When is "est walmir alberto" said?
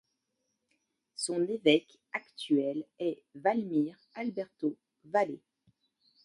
2.97-4.75